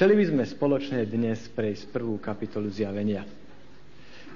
[0.00, 3.20] Chceli by sme spoločne dnes prejsť prvú kapitolu zjavenia.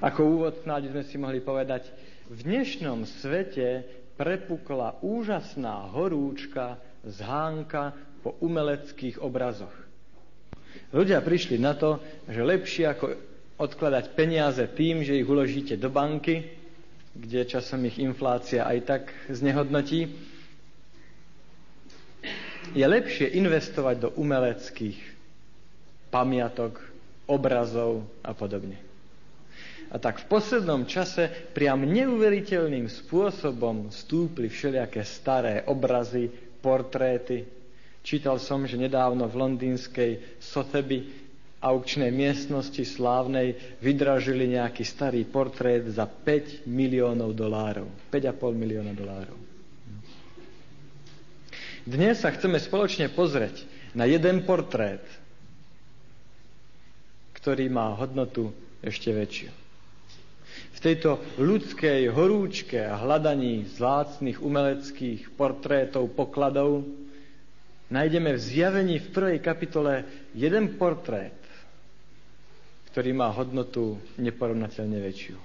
[0.04, 1.88] Ako úvod snáď sme si mohli povedať,
[2.28, 3.80] v dnešnom svete
[4.20, 6.76] prepukla úžasná horúčka
[7.08, 9.72] zhánka po umeleckých obrazoch.
[10.92, 11.96] Ľudia prišli na to,
[12.28, 13.16] že lepšie ako
[13.56, 16.44] odkladať peniaze tým, že ich uložíte do banky,
[17.16, 19.02] kde časom ich inflácia aj tak
[19.32, 20.12] znehodnotí,
[22.76, 25.13] je lepšie investovať do umeleckých
[26.14, 26.78] pamiatok,
[27.26, 28.78] obrazov a podobne.
[29.90, 36.30] A tak v poslednom čase priam neuveriteľným spôsobom stúpli všelijaké staré obrazy,
[36.62, 37.46] portréty.
[38.06, 41.26] Čítal som, že nedávno v londýnskej Sotheby
[41.64, 47.88] aukčnej miestnosti slávnej vydražili nejaký starý portrét za 5 miliónov dolárov.
[48.12, 49.38] 5,5 milióna dolárov.
[51.84, 53.64] Dnes sa chceme spoločne pozrieť
[53.96, 55.04] na jeden portrét,
[57.44, 58.48] ktorý má hodnotu
[58.80, 59.64] ešte väčšiu
[60.84, 66.84] tejto ľudskej horúčke a hľadaní zlácných umeleckých portrétov, pokladov,
[67.88, 70.04] nájdeme v zjavení v prvej kapitole
[70.36, 71.32] jeden portrét,
[72.92, 75.36] ktorý má hodnotu neporovnateľne väčšiu.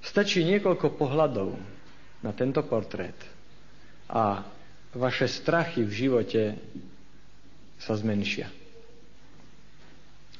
[0.00, 1.52] Stačí niekoľko pohľadov
[2.24, 3.18] na tento portrét
[4.08, 4.40] a
[4.96, 6.42] vaše strachy v živote
[7.80, 8.48] sa zmenšia.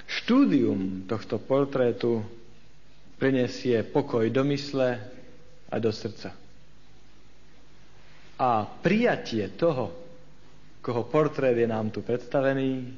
[0.07, 2.23] Štúdium tohto portrétu
[3.19, 5.01] prinesie pokoj do mysle
[5.71, 6.31] a do srdca.
[8.37, 9.91] A prijatie toho,
[10.85, 12.93] koho portrét je nám tu predstavený,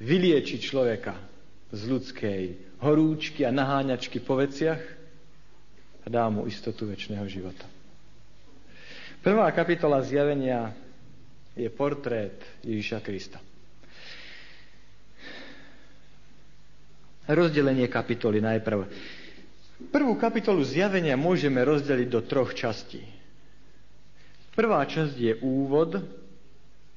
[0.00, 1.14] vylieči človeka
[1.70, 2.40] z ľudskej
[2.80, 4.80] horúčky a naháňačky po veciach
[6.02, 7.66] a dá mu istotu väčšného života.
[9.20, 10.72] Prvá kapitola zjavenia
[11.58, 13.42] je portrét Ježíša Krista.
[17.28, 18.88] Rozdelenie kapitoly najprv.
[19.92, 23.04] Prvú kapitolu zjavenia môžeme rozdeliť do troch častí.
[24.58, 26.02] Prvá časť je úvod,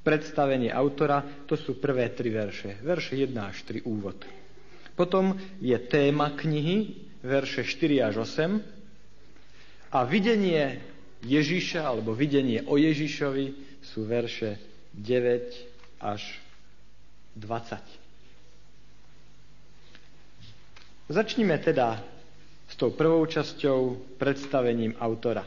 [0.01, 2.81] predstavenie autora, to sú prvé tri verše.
[2.81, 4.17] Verše 1 až 3 úvod.
[4.97, 9.93] Potom je téma knihy, verše 4 až 8.
[9.93, 10.81] A videnie
[11.21, 14.57] Ježiša, alebo videnie o Ježišovi sú verše
[14.97, 16.25] 9 až
[17.37, 18.00] 20.
[21.11, 21.99] Začnime teda
[22.71, 25.43] s tou prvou časťou, predstavením autora.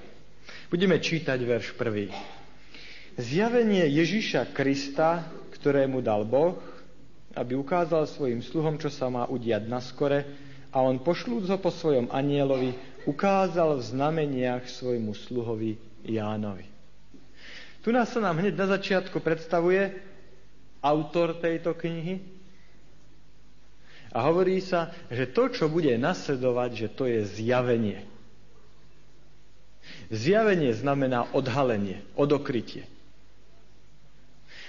[0.68, 2.12] Budeme čítať verš prvý.
[3.16, 5.24] Zjavenie Ježiša Krista,
[5.56, 6.60] ktorému dal Boh,
[7.32, 10.28] aby ukázal svojim sluhom, čo sa má udiať na skore,
[10.68, 12.76] a on pošlúc ho po svojom anielovi,
[13.08, 16.68] ukázal v znameniach svojmu sluhovi Jánovi.
[17.80, 19.96] Tu nás sa nám hneď na začiatku predstavuje
[20.84, 22.33] autor tejto knihy,
[24.14, 28.06] a hovorí sa, že to, čo bude nasledovať, že to je zjavenie.
[30.08, 32.86] Zjavenie znamená odhalenie, odokrytie.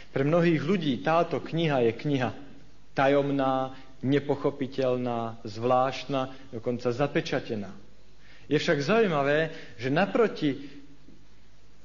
[0.09, 2.29] Pre mnohých ľudí táto kniha je kniha
[2.97, 7.69] tajomná, nepochopiteľná, zvláštna, dokonca zapečatená.
[8.45, 10.75] Je však zaujímavé, že naproti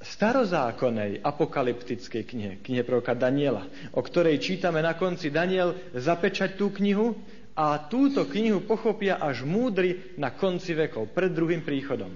[0.00, 7.20] starozákonnej apokalyptickej knihe, knihe proroka Daniela, o ktorej čítame na konci Daniel zapečať tú knihu,
[7.60, 12.08] a túto knihu pochopia až múdri na konci vekov, pred druhým príchodom.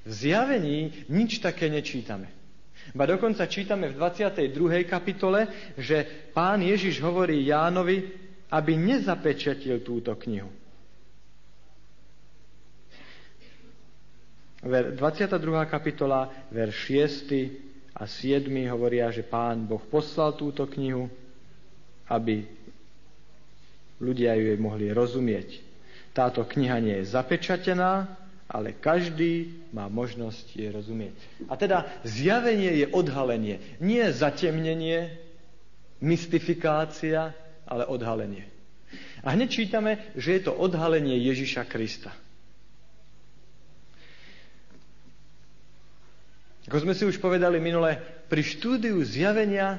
[0.00, 2.32] V zjavení nič také nečítame.
[2.96, 4.88] Ba dokonca čítame v 22.
[4.88, 5.44] kapitole,
[5.76, 8.08] že pán Ježiš hovorí Jánovi,
[8.48, 10.48] aby nezapečetil túto knihu.
[14.64, 14.96] 22.
[15.68, 16.76] kapitola, verš
[17.92, 21.12] 6 a 7 hovoria, že pán Boh poslal túto knihu,
[22.08, 22.55] aby
[24.00, 25.62] ľudia ju mohli rozumieť.
[26.12, 28.08] Táto kniha nie je zapečatená,
[28.46, 31.14] ale každý má možnosť je rozumieť.
[31.50, 33.60] A teda zjavenie je odhalenie.
[33.82, 35.18] Nie zatemnenie,
[36.00, 37.34] mystifikácia,
[37.66, 38.46] ale odhalenie.
[39.26, 42.14] A hneď čítame, že je to odhalenie Ježiša Krista.
[46.66, 49.78] Ako sme si už povedali minule, pri štúdiu zjavenia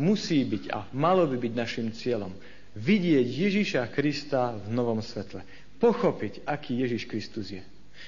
[0.00, 2.32] musí byť a malo by byť našim cieľom
[2.76, 5.40] vidieť Ježiša Krista v novom svetle.
[5.80, 7.64] Pochopiť, aký Ježiš Kristus je.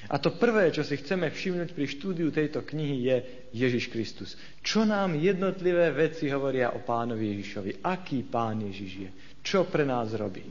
[0.07, 3.17] A to prvé, čo si chceme všimnúť pri štúdiu tejto knihy, je
[3.57, 4.31] Ježiš Kristus.
[4.63, 7.83] Čo nám jednotlivé veci hovoria o pánovi Ježišovi?
[7.83, 9.11] Aký pán Ježiš je?
[9.43, 10.45] Čo pre nás robí?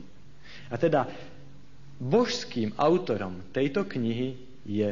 [0.68, 1.08] A teda
[1.96, 4.36] božským autorom tejto knihy
[4.68, 4.90] je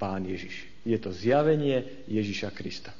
[0.00, 0.66] pán Ježiš.
[0.86, 2.94] Je to zjavenie Ježiša Krista.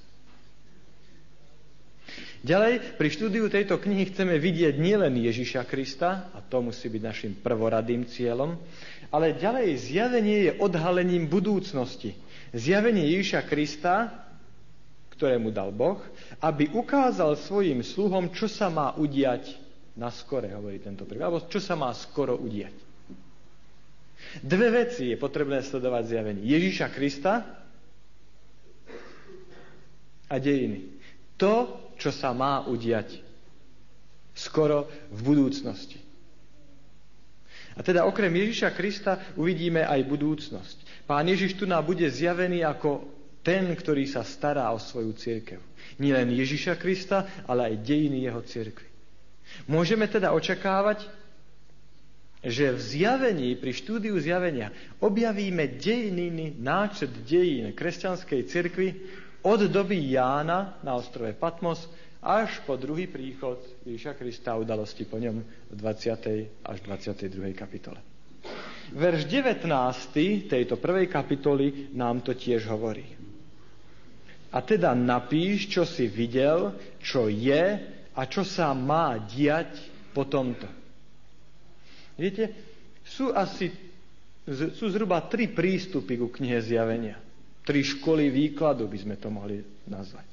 [2.38, 7.32] Ďalej, pri štúdiu tejto knihy chceme vidieť nielen Ježiša Krista, a to musí byť našim
[7.35, 8.55] prvoradým cieľom,
[9.11, 12.14] ale ďalej zjavenie je odhalením budúcnosti.
[12.55, 14.23] Zjavenie Ježiša Krista,
[15.19, 15.99] ktorému dal Boh,
[16.38, 19.58] aby ukázal svojim sluhom, čo sa má udiať
[19.99, 22.87] na skore, hovorí tento príbeh, alebo čo sa má skoro udiať.
[24.46, 26.43] Dve veci je potrebné sledovať zjavenie.
[26.46, 27.35] Ježiša Krista
[30.31, 31.02] a dejiny.
[31.43, 33.20] To, čo sa má udiať
[34.32, 35.98] skoro v budúcnosti.
[37.78, 41.06] A teda okrem Ježiša Krista uvidíme aj budúcnosť.
[41.06, 43.06] Pán Ježiš tu nám bude zjavený ako
[43.42, 45.62] ten, ktorý sa stará o svoju církev.
[46.02, 48.88] Nie len Ježiša Krista, ale aj dejiny jeho církvy.
[49.70, 51.06] Môžeme teda očakávať,
[52.42, 54.70] že v zjavení, pri štúdiu zjavenia,
[55.02, 58.88] objavíme dejiny, náčrt dejín kresťanskej cirkvi,
[59.43, 61.87] od doby Jána na ostrove Patmos
[62.19, 65.37] až po druhý príchod Ježiša Krista a udalosti po ňom
[65.70, 66.67] v 20.
[66.67, 67.55] až 22.
[67.55, 68.02] kapitole.
[68.90, 69.69] Verš 19.
[70.49, 73.05] tejto prvej kapitoly nám to tiež hovorí.
[74.49, 77.64] A teda napíš, čo si videl, čo je
[78.17, 79.76] a čo sa má diať
[80.17, 80.67] po tomto.
[82.17, 82.50] Viete,
[83.05, 83.70] sú asi
[84.49, 87.27] sú zhruba tri prístupy ku knihe zjavenia
[87.68, 89.60] tri školy výkladu by sme to mohli
[89.92, 90.24] nazvať.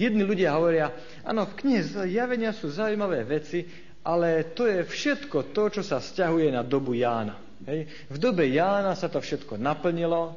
[0.00, 0.88] Jedni ľudia hovoria,
[1.20, 3.68] áno, v knihe zjavenia sú zaujímavé veci,
[4.00, 7.36] ale to je všetko to, čo sa vzťahuje na dobu Jána.
[7.68, 7.84] Hej.
[8.08, 10.32] V dobe Jána sa to všetko naplnilo,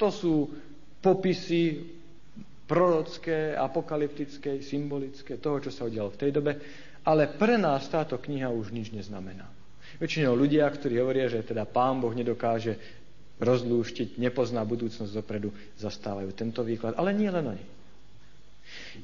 [0.00, 0.48] to sú
[1.04, 1.84] popisy
[2.64, 6.52] prorocké, apokalyptické, symbolické, toho, čo sa udialo v tej dobe,
[7.04, 9.44] ale pre nás táto kniha už nič neznamená.
[10.00, 12.76] Väčšinou ľudia, ktorí hovoria, že teda pán Boh nedokáže
[13.38, 16.98] rozlúštiť, nepozná budúcnosť dopredu, zastávajú tento výklad.
[16.98, 17.64] Ale nie len oni.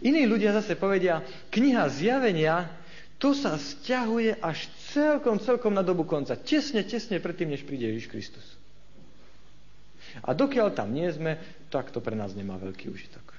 [0.04, 2.68] Iní ľudia zase povedia, kniha zjavenia,
[3.16, 6.36] to sa stiahuje až celkom, celkom na dobu konca.
[6.36, 8.46] Tesne, tesne predtým, než príde Ježiš Kristus.
[10.22, 11.38] A dokiaľ tam nie sme,
[11.72, 13.34] tak to pre nás nemá veľký užitok.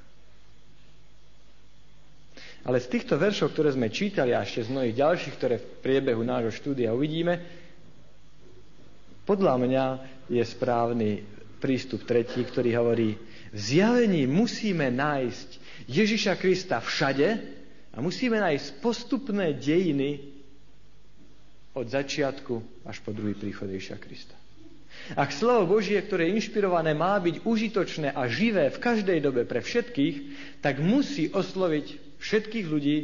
[2.65, 6.25] Ale z týchto veršov, ktoré sme čítali a ešte z mnohých ďalších, ktoré v priebehu
[6.25, 7.37] nášho štúdia uvidíme,
[9.25, 9.85] podľa mňa
[10.29, 11.25] je správny
[11.57, 13.09] prístup tretí, ktorý hovorí,
[13.49, 15.49] v zjavení musíme nájsť
[15.89, 17.27] Ježiša Krista všade
[17.95, 20.35] a musíme nájsť postupné dejiny
[21.75, 24.35] od začiatku až po druhý príchod Ježiša Krista.
[25.19, 29.59] Ak slovo Božie, ktoré je inšpirované, má byť užitočné a živé v každej dobe pre
[29.59, 30.15] všetkých,
[30.63, 32.97] tak musí osloviť všetkých ľudí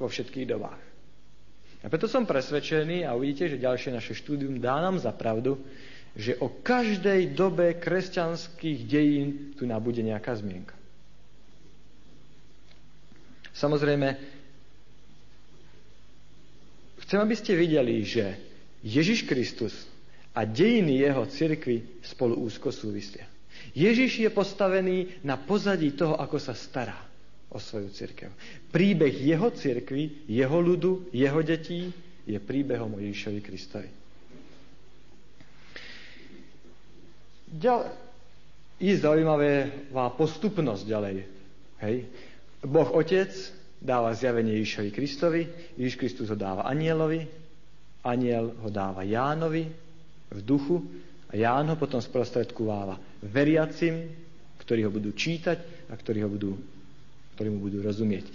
[0.00, 0.87] vo všetkých dobách.
[1.78, 5.62] A preto som presvedčený a uvidíte, že ďalšie naše štúdium dá nám za pravdu,
[6.18, 10.74] že o každej dobe kresťanských dejín tu nám bude nejaká zmienka.
[13.54, 14.08] Samozrejme,
[17.06, 18.38] chcem, aby ste videli, že
[18.82, 19.74] Ježiš Kristus
[20.34, 23.26] a dejiny jeho cirkvy spolu úzko súvisia.
[23.74, 27.07] Ježiš je postavený na pozadí toho, ako sa stará
[27.48, 28.32] o svoju cirkev.
[28.68, 31.88] Príbeh jeho cirkvy, jeho ľudu, jeho detí
[32.28, 33.90] je príbehom o Ježišovi Kristovi.
[37.48, 37.88] Ďalej,
[38.78, 41.14] je zaujímavá postupnosť ďalej.
[41.80, 41.96] Hej.
[42.62, 43.32] Boh Otec
[43.80, 45.42] dáva zjavenie Ježišovi Kristovi,
[45.80, 47.24] Ježiš Kristus ho dáva anielovi,
[48.04, 49.66] aniel ho dáva Jánovi
[50.28, 50.84] v duchu
[51.30, 54.10] a Ján ho potom sprostredkováva veriacim,
[54.62, 56.52] ktorí ho budú čítať a ktorí, ho budú,
[57.38, 58.26] ktorí mu budú rozumieť.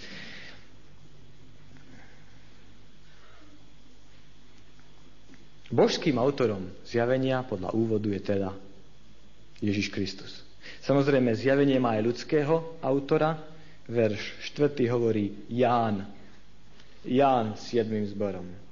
[5.68, 8.56] Božským autorom zjavenia podľa úvodu je teda
[9.60, 10.40] Ježiš Kristus.
[10.88, 13.36] Samozrejme, zjavenie má aj ľudského autora.
[13.84, 14.72] Verš 4.
[14.88, 16.08] hovorí Ján.
[17.04, 18.63] Ján s jedným zborom.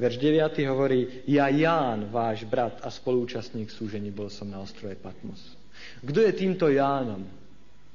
[0.00, 0.64] Verš 9.
[0.64, 5.60] hovorí, ja Ján, váš brat a spolúčastník súžení, bol som na ostrove Patmos.
[6.00, 7.28] Kto je týmto Jánom?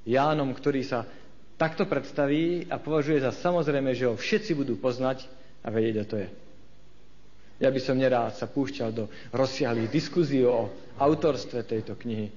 [0.05, 1.09] Jánom, ktorý sa
[1.57, 5.25] takto predstaví a považuje za samozrejme, že ho všetci budú poznať
[5.65, 6.29] a vedieť, kto to je.
[7.65, 10.69] Ja by som nerád sa púšťal do rozsiahlých diskuzí o
[11.01, 12.29] autorstve tejto knihy.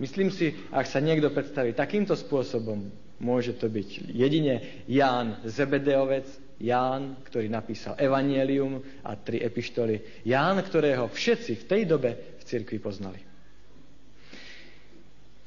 [0.00, 2.88] Myslím si, ak sa niekto predstaví takýmto spôsobom,
[3.20, 6.24] môže to byť jedine Ján Zebedeovec,
[6.60, 10.24] Ján, ktorý napísal Evangelium a tri epištoly.
[10.28, 13.20] Ján, ktorého všetci v tej dobe v cirkvi poznali.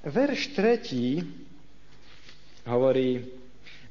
[0.03, 1.22] Verš tretí
[2.65, 3.24] hovorí,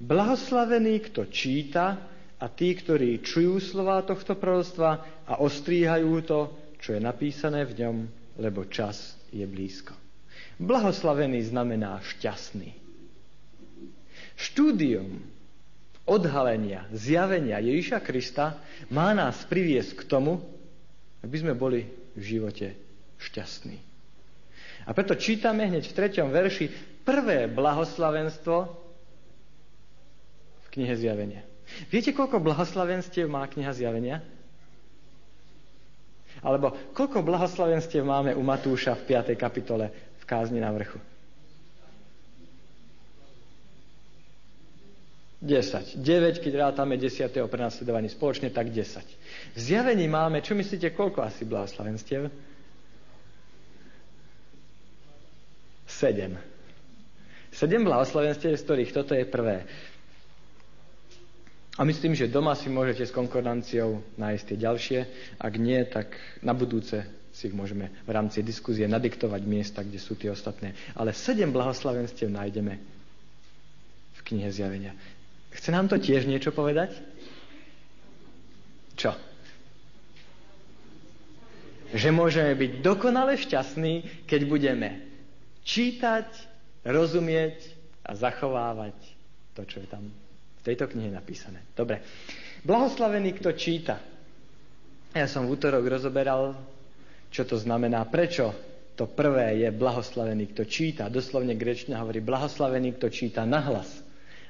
[0.02, 2.10] blahoslavený, kto číta
[2.42, 6.40] a tí, ktorí čujú slova tohto proroctva a ostríhajú to,
[6.82, 7.96] čo je napísané v ňom,
[8.42, 9.94] lebo čas je blízko.
[10.58, 12.74] Blahoslavený znamená šťastný.
[14.34, 15.31] Štúdium
[16.06, 18.58] odhalenia, zjavenia Ježiša Krista
[18.90, 20.42] má nás priviesť k tomu,
[21.22, 21.86] aby sme boli
[22.18, 22.74] v živote
[23.22, 23.78] šťastní.
[24.82, 26.66] A preto čítame hneď v treťom verši
[27.06, 28.56] prvé blahoslavenstvo
[30.58, 31.46] v knihe Zjavenia.
[31.86, 34.18] Viete, koľko blahoslavenstiev má kniha Zjavenia?
[36.42, 39.38] Alebo koľko blahoslavenstiev máme u Matúša v 5.
[39.38, 41.11] kapitole v kázni na vrchu?
[45.42, 45.98] 10.
[45.98, 47.34] 9, keď rátame 10.
[47.50, 49.02] prenasledovaní spoločne, tak 10.
[49.54, 52.30] V zjavení máme, čo myslíte, koľko asi blahoslavenstiev?
[55.90, 56.38] 7.
[57.50, 59.66] 7 blahoslavenstiev, z ktorých toto je prvé.
[61.74, 64.98] A myslím, že doma si môžete s konkordanciou nájsť tie ďalšie.
[65.42, 70.14] Ak nie, tak na budúce si ich môžeme v rámci diskuzie nadiktovať miesta, kde sú
[70.14, 70.76] tie ostatné.
[70.94, 72.76] Ale sedem blahoslavenstiev nájdeme
[74.14, 74.92] v knihe Zjavenia.
[75.52, 76.96] Chce nám to tiež niečo povedať?
[78.96, 79.12] Čo?
[81.92, 84.88] Že môžeme byť dokonale šťastní, keď budeme
[85.62, 86.28] čítať,
[86.82, 87.56] rozumieť
[88.02, 88.96] a zachovávať
[89.54, 91.62] to, čo je tam v tejto knihe napísané.
[91.76, 92.00] Dobre.
[92.64, 93.98] Blahoslavený, kto číta.
[95.12, 96.56] Ja som v útorok rozoberal,
[97.28, 98.54] čo to znamená, prečo
[98.96, 101.08] to prvé je blahoslavený, kto číta.
[101.08, 103.88] Doslovne grečne hovorí blahoslavený, kto číta nahlas.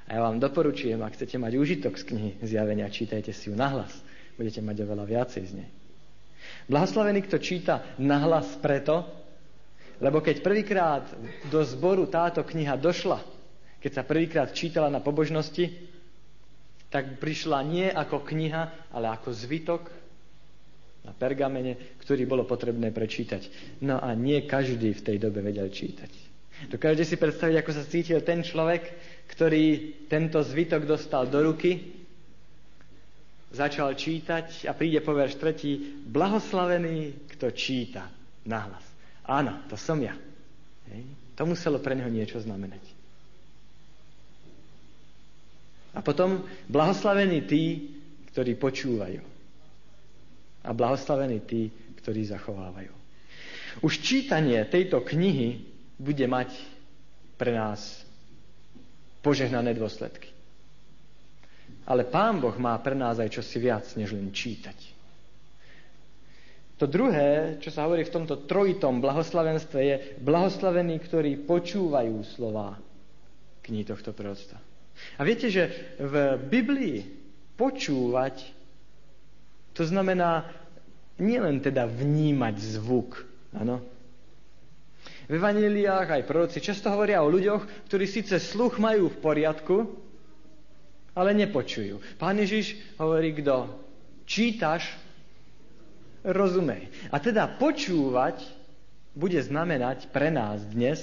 [0.06, 3.92] A ja vám doporučujem, ak chcete mať užitok z knihy Zjavenia, čítajte si ju nahlas.
[4.34, 5.70] Budete mať oveľa viacej z nej.
[6.66, 9.06] Blahoslavený, kto číta nahlas preto,
[10.02, 11.04] lebo keď prvýkrát
[11.46, 13.22] do zboru táto kniha došla,
[13.78, 15.70] keď sa prvýkrát čítala na pobožnosti,
[16.90, 19.82] tak prišla nie ako kniha, ale ako zvytok
[21.02, 23.50] na pergamene, ktorý bolo potrebné prečítať.
[23.82, 26.10] No a nie každý v tej dobe vedel čítať.
[26.70, 28.86] Dokážete si predstaviť, ako sa cítil ten človek,
[29.32, 31.80] ktorý tento zvytok dostal do ruky,
[33.52, 38.08] začal čítať a príde po verš tretí, blahoslavený, kto číta
[38.44, 38.84] nahlas.
[39.24, 40.12] Áno, to som ja.
[40.92, 41.04] Hej.
[41.40, 42.84] To muselo pre neho niečo znamenať.
[45.92, 47.92] A potom blahoslavení tí,
[48.32, 49.20] ktorí počúvajú.
[50.64, 51.68] A blahoslavení tí,
[52.00, 52.92] ktorí zachovávajú.
[53.80, 55.64] Už čítanie tejto knihy
[55.96, 56.52] bude mať
[57.40, 58.04] pre nás
[59.22, 60.28] požehnané dôsledky.
[61.86, 64.78] Ale Pán Boh má pre nás aj čosi viac, než len čítať.
[66.78, 72.74] To druhé, čo sa hovorí v tomto trojitom blahoslavenstve, je blahoslavení, ktorí počúvajú slova
[73.62, 74.58] knihy tohto proroctva.
[75.18, 77.06] A viete, že v Biblii
[77.54, 78.42] počúvať,
[79.78, 80.50] to znamená
[81.22, 83.22] nielen teda vnímať zvuk,
[83.54, 83.78] áno,
[85.32, 89.76] v evaneliách aj proroci často hovoria o ľuďoch, ktorí síce sluch majú v poriadku,
[91.16, 92.20] ale nepočujú.
[92.20, 93.72] Pán Ježiš hovorí, kto
[94.28, 94.92] čítaš,
[96.20, 96.92] rozumej.
[97.08, 98.44] A teda počúvať
[99.16, 101.00] bude znamenať pre nás dnes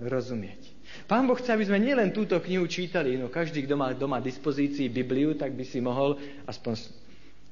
[0.00, 0.72] rozumieť.
[1.04, 4.88] Pán Boh chce, aby sme nielen túto knihu čítali, no každý, kto má doma dispozícii
[4.88, 6.16] Bibliu, tak by si mohol
[6.48, 6.88] aspoň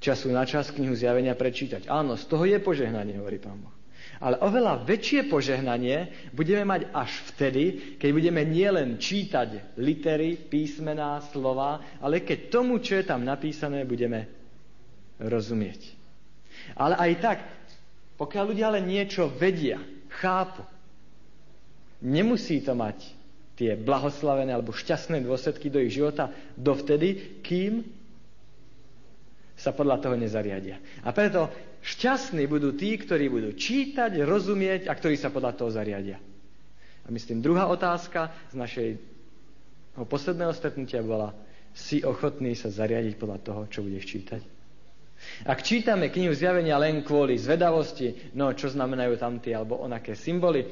[0.01, 1.93] času na čas knihu zjavenia prečítať.
[1.93, 3.76] Áno, z toho je požehnanie, hovorí Pán Boh.
[4.17, 11.85] Ale oveľa väčšie požehnanie budeme mať až vtedy, keď budeme nielen čítať litery, písmená, slova,
[12.01, 14.25] ale keď tomu, čo je tam napísané, budeme
[15.21, 15.93] rozumieť.
[16.77, 17.39] Ale aj tak,
[18.17, 19.77] pokiaľ ľudia ale niečo vedia,
[20.09, 20.65] chápu,
[22.01, 23.17] nemusí to mať
[23.57, 27.85] tie blahoslavené alebo šťastné dôsledky do ich života dovtedy, kým
[29.57, 30.77] sa podľa toho nezariadia.
[31.01, 31.49] A preto
[31.87, 36.19] Šťastní budú tí, ktorí budú čítať, rozumieť a ktorí sa podľa toho zariadia.
[37.07, 38.89] A myslím, druhá otázka z našej
[39.95, 41.31] posledného stretnutia bola,
[41.77, 44.43] si ochotný sa zariadiť podľa toho, čo budeš čítať?
[45.47, 50.67] Ak čítame knihu zjavenia len kvôli zvedavosti, no čo znamenajú tam tie alebo onaké symboly,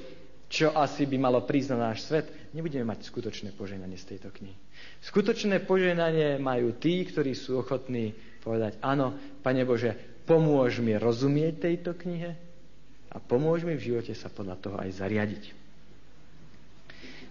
[0.51, 4.57] čo asi by malo prísť na náš svet, nebudeme mať skutočné poženanie z tejto knihy.
[5.01, 8.13] Skutočné poženanie majú tí, ktorí sú ochotní
[8.45, 12.33] povedať, áno, Pane Bože, Pomôž mi rozumieť tejto knihe
[13.13, 15.45] a pomôž mi v živote sa podľa toho aj zariadiť.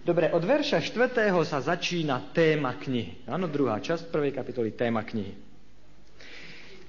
[0.04, 1.32] Dobre, od verša 4.
[1.48, 3.24] sa začína téma knihy.
[3.24, 5.32] Áno, druhá časť prvej kapitoly, téma knihy.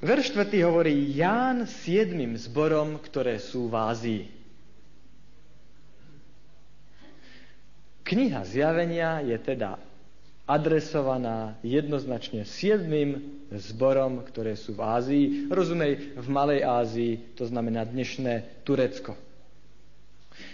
[0.03, 0.51] Verš 4.
[0.67, 4.23] hovorí Ján siedmým zborom, ktoré sú v Ázii.
[8.05, 9.81] Kniha zjavenia je teda
[10.45, 15.25] adresovaná jednoznačne siedmým zborom, ktoré sú v Ázii.
[15.51, 19.13] Rozumej, v Malej Ázii, to znamená dnešné Turecko.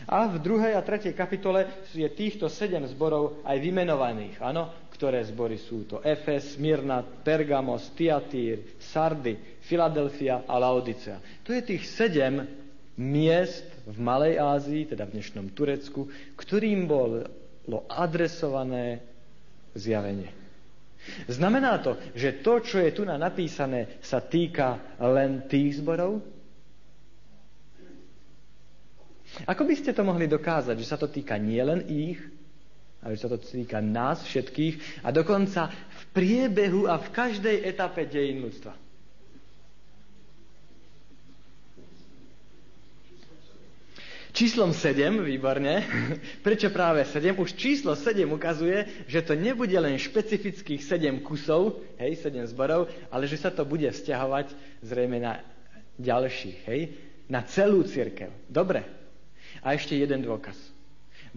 [0.05, 4.38] A v druhej a tretej kapitole je týchto sedem zborov aj vymenovaných.
[4.41, 5.98] Áno, ktoré zbory sú to?
[6.05, 11.17] Efes, Smyrna, Pergamos, Tiatír, Sardy, Filadelfia a Laodicea.
[11.41, 12.45] To je tých sedem
[13.01, 16.05] miest v Malej Ázii, teda v dnešnom Turecku,
[16.38, 17.25] ktorým bolo
[17.89, 19.01] adresované
[19.74, 20.40] zjavenie.
[21.25, 26.22] Znamená to, že to, čo je tu na napísané, sa týka len tých zborov?
[29.48, 32.20] Ako by ste to mohli dokázať, že sa to týka nielen ich,
[33.01, 38.05] ale že sa to týka nás všetkých a dokonca v priebehu a v každej etape
[38.05, 38.75] dejín ľudstva?
[44.41, 45.86] Číslom 7, výborne.
[46.45, 47.38] Prečo práve 7?
[47.38, 53.29] Už číslo 7 ukazuje, že to nebude len špecifických 7 kusov, hej, 7 zborov, ale
[53.29, 54.50] že sa to bude vzťahovať
[54.81, 55.45] zrejme na
[56.01, 56.81] ďalších, hej,
[57.29, 58.33] na celú církev.
[58.50, 58.81] Dobre,
[59.62, 60.57] a ešte jeden dôkaz.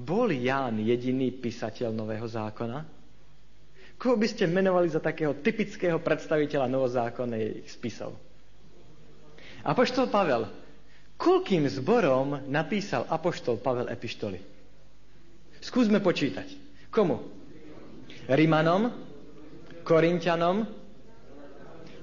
[0.01, 2.89] Bol Ján jediný písateľ Nového zákona?
[4.01, 8.17] Koho by ste menovali za takého typického predstaviteľa novozákonnej spisov?
[9.61, 10.64] Apoštol Pavel.
[11.15, 14.39] Koľkým zborom napísal Apoštol Pavel epištoly?
[15.63, 16.49] Skúsme počítať.
[16.93, 17.23] Komu?
[18.29, 18.93] Rimanom,
[19.85, 20.65] Korintianom,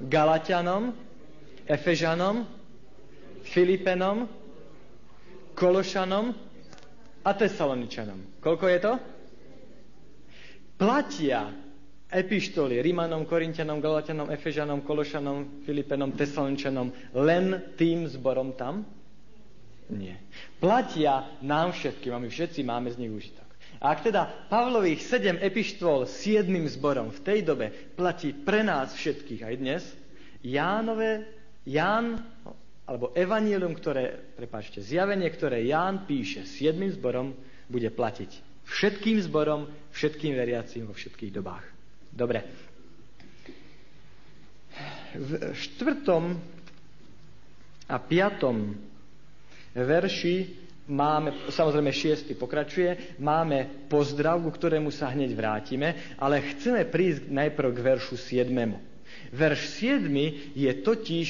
[0.02, 0.94] Galatianom,
[1.70, 2.46] Efežanom,
[3.46, 4.26] Filipenom,
[5.54, 6.26] Kološanom
[7.22, 8.42] a Tesaloničanom.
[8.42, 8.94] Koľko je to?
[10.82, 11.54] Platia
[12.10, 19.01] epištoly Rímanom, Korintianom, Galatianom, Efežanom, Kološanom, Filipenom, Tesaloničanom len tým zborom tam?
[19.92, 20.18] Nie.
[20.64, 23.48] Platia nám všetkým a my všetci máme z nich užitok.
[23.82, 28.94] A ak teda Pavlových sedem epištôl s jedným zborom v tej dobe platí pre nás
[28.94, 29.84] všetkých aj dnes,
[30.46, 31.26] Jánové,
[31.66, 32.22] Ján
[32.86, 37.34] alebo evanílium, ktoré, prepáčte, zjavenie, ktoré Ján píše s jedným zborom,
[37.70, 41.66] bude platiť všetkým zborom, všetkým veriacím vo všetkých dobách.
[42.12, 42.40] Dobre.
[45.12, 46.40] V štvrtom
[47.92, 48.76] a piatom
[49.74, 50.36] verši
[50.88, 57.70] máme, samozrejme šiestý pokračuje, máme pozdrav, ku ktorému sa hneď vrátime, ale chceme prísť najprv
[57.72, 58.78] k veršu siedmemu.
[59.32, 60.12] Verš 7
[60.56, 61.30] je totiž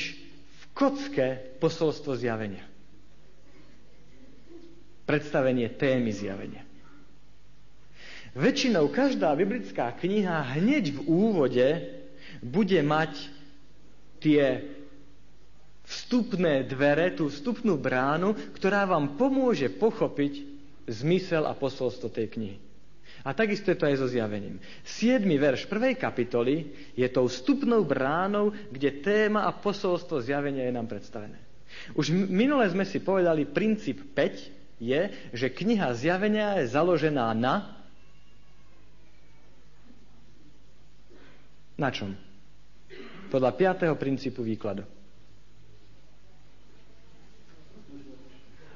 [0.74, 2.66] kocke posolstvo zjavenia.
[5.06, 6.64] Predstavenie témy zjavenia.
[8.32, 11.68] Väčšinou každá biblická kniha hneď v úvode
[12.40, 13.12] bude mať
[14.24, 14.64] tie
[15.92, 20.48] vstupné dvere, tú vstupnú bránu, ktorá vám pomôže pochopiť
[20.88, 22.58] zmysel a posolstvo tej knihy.
[23.22, 24.58] A takisto je to aj so zjavením.
[24.82, 30.90] Siedmy verš prvej kapitoly je tou vstupnou bránou, kde téma a posolstvo zjavenia je nám
[30.90, 31.38] predstavené.
[31.94, 35.02] Už minule sme si povedali, princíp 5 je,
[35.38, 37.78] že kniha zjavenia je založená na...
[41.78, 42.18] Na čom?
[43.30, 45.01] Podľa piatého princípu výkladu.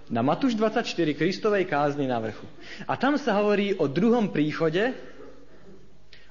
[0.10, 0.86] Na Matúš 24
[1.18, 2.46] Kristovej kázni na vrchu.
[2.86, 4.94] A tam sa hovorí o druhom príchode,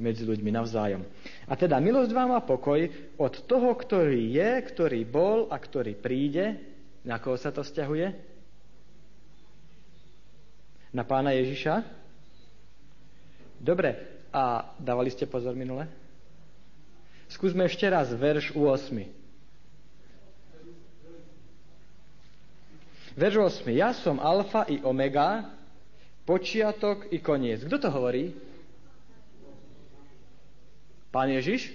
[0.00, 1.02] medzi ľuďmi navzájom.
[1.46, 2.80] A teda milosť vám a pokoj
[3.18, 6.58] od toho, ktorý je, ktorý bol a ktorý príde.
[7.04, 8.27] Na koho sa to vzťahuje?
[10.88, 11.84] Na pána Ježiša?
[13.60, 15.84] Dobre, a dávali ste pozor minule?
[17.28, 19.04] Skúsme ešte raz verš 8.
[23.18, 23.68] Verš 8.
[23.76, 25.52] Ja som alfa i omega,
[26.24, 27.68] počiatok i koniec.
[27.68, 28.32] Kto to hovorí?
[31.12, 31.68] Pán Ježiš?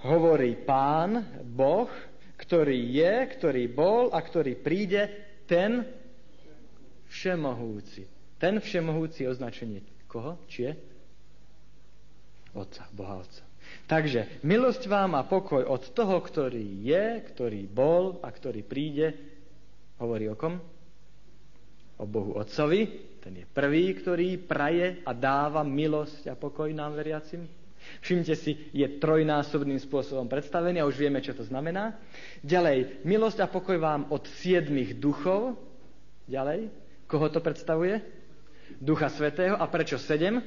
[0.00, 1.90] Hovorí Pán, Boh,
[2.38, 5.10] ktorý je, ktorý bol a ktorý príde,
[5.44, 5.82] ten
[7.08, 8.06] všemohúci.
[8.38, 10.40] Ten všemohúci označenie koho?
[10.48, 10.72] Či je?
[12.56, 13.44] Otca, Boha Otca.
[13.84, 19.12] Takže milosť vám a pokoj od toho, ktorý je, ktorý bol a ktorý príde,
[20.00, 20.56] hovorí o kom?
[22.00, 22.88] O Bohu Otcovi,
[23.20, 27.44] ten je prvý, ktorý praje a dáva milosť a pokoj nám veriacim.
[28.00, 32.00] Všimte si, je trojnásobným spôsobom predstavený a už vieme, čo to znamená.
[32.40, 35.56] Ďalej, milosť a pokoj vám od siedmých duchov.
[36.28, 36.68] Ďalej,
[37.08, 38.04] koho to predstavuje?
[38.78, 39.56] Ducha Svetého.
[39.56, 40.44] A prečo sedem?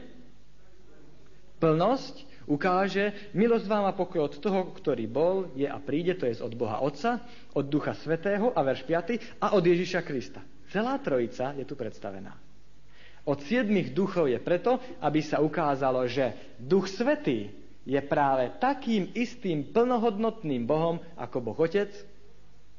[1.57, 6.41] Plnosť ukáže, milosť vám a pokoj od toho, ktorý bol, je a príde, to je
[6.41, 7.21] od Boha Otca,
[7.53, 10.41] od Ducha Svetého a verš 5 a od Ježiša Krista.
[10.71, 12.33] Celá trojica je tu predstavená.
[13.21, 17.53] Od siedmých duchov je preto, aby sa ukázalo, že Duch Svetý
[17.85, 21.93] je práve takým istým plnohodnotným Bohom ako Boh Otec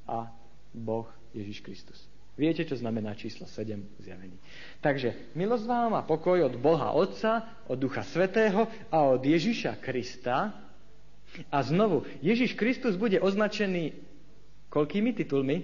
[0.06, 0.30] a
[0.74, 2.11] Boh Ježiš Kristus.
[2.32, 4.40] Viete, čo znamená číslo 7 zjavení.
[4.80, 10.56] Takže milosť vám a pokoj od Boha Otca, od Ducha Svetého a od Ježiša Krista.
[11.52, 13.92] A znovu, Ježiš Kristus bude označený
[14.72, 15.56] koľkými titulmi?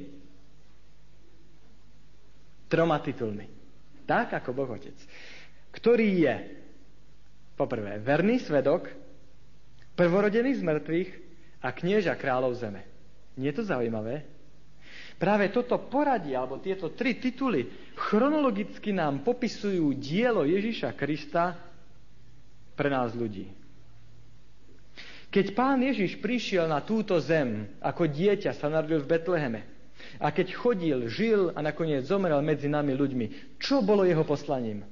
[2.69, 3.49] Troma titulmi.
[4.05, 4.97] Tak, ako Boh Otec.
[5.73, 6.35] Ktorý je,
[7.57, 8.93] poprvé, verný svedok,
[9.97, 11.11] prvorodený z mŕtvych
[11.65, 12.85] a knieža kráľov zeme.
[13.41, 14.38] Nie je to zaujímavé?
[15.19, 17.67] Práve toto poradie, alebo tieto tri tituly
[17.99, 21.59] chronologicky nám popisujú dielo Ježiša Krista
[22.79, 23.51] pre nás ľudí.
[25.29, 29.61] Keď pán Ježiš prišiel na túto zem, ako dieťa sa narodil v Betleheme,
[30.23, 34.87] a keď chodil, žil a nakoniec zomrel medzi nami ľuďmi, čo bolo jeho poslaním?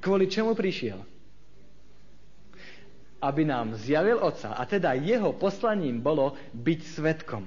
[0.00, 0.98] Kvôli čemu prišiel?
[3.20, 4.56] Aby nám zjavil Otca.
[4.56, 7.44] A teda jeho poslaním bolo byť svetkom.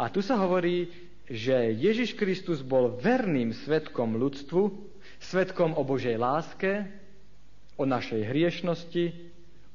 [0.00, 0.88] A tu sa hovorí,
[1.28, 4.72] že Ježiš Kristus bol verným svetkom ľudstvu,
[5.20, 6.88] svetkom o Božej láske,
[7.76, 9.12] o našej hriešnosti,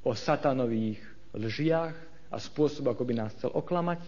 [0.02, 0.98] o satanových
[1.30, 1.94] lžiach
[2.34, 4.02] a spôsob, ako by nás chcel oklamať,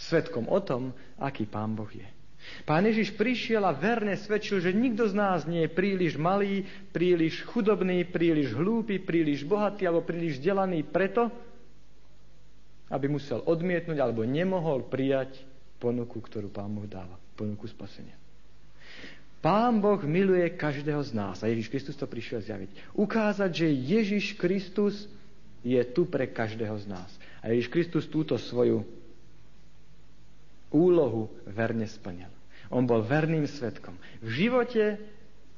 [0.00, 2.08] svetkom o tom, aký Pán Boh je.
[2.64, 6.64] Pán Ježiš prišiel a verne svedčil, že nikto z nás nie je príliš malý,
[6.96, 11.28] príliš chudobný, príliš hlúpy, príliš bohatý alebo príliš vzdelaný preto,
[12.88, 15.47] aby musel odmietnúť alebo nemohol prijať
[15.78, 17.16] ponuku, ktorú Pán Boh dáva.
[17.38, 18.18] Ponuku spasenia.
[19.38, 22.98] Pán Boh miluje každého z nás a Ježiš Kristus to prišiel zjaviť.
[22.98, 25.06] Ukázať, že Ježiš Kristus
[25.62, 27.10] je tu pre každého z nás.
[27.38, 28.82] A Ježiš Kristus túto svoju
[30.74, 32.28] úlohu verne splnil.
[32.68, 33.94] On bol verným svetkom.
[34.20, 34.98] V živote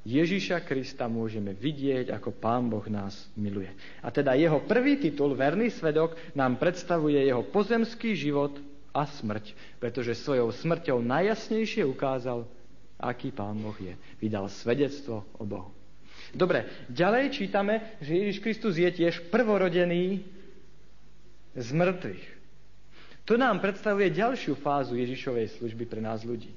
[0.04, 3.68] Ježiša Krista môžeme vidieť, ako Pán Boh nás miluje.
[4.04, 8.56] A teda jeho prvý titul, verný svedok, nám predstavuje jeho pozemský život
[8.90, 12.46] a smrť, pretože svojou smrťou najjasnejšie ukázal,
[12.98, 13.94] aký Pán Boh je.
[14.18, 15.70] Vydal svedectvo o Bohu.
[16.31, 20.22] Dobre, ďalej čítame, že Ježiš Kristus je tiež prvorodený
[21.59, 22.24] z mŕtvych.
[23.26, 26.50] To nám predstavuje ďalšiu fázu Ježišovej služby pre nás ľudí.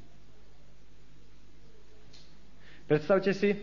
[2.85, 3.53] Predstavte si,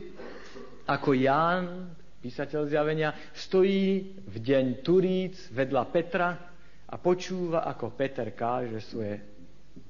[0.87, 6.50] ako Ján, písateľ zjavenia, stojí v deň Turíc vedľa Petra
[6.91, 9.23] a počúva, ako Peter káže svoje